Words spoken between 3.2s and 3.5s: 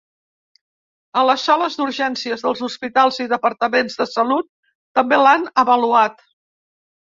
i